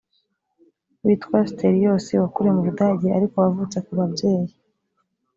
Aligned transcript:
witwa 1.05 1.39
stelios 1.51 2.05
wakuriye 2.21 2.51
mu 2.55 2.61
budage 2.67 3.07
ariko 3.17 3.35
wavutse 3.43 3.77
ku 3.85 3.91
babyeyi 3.97 4.53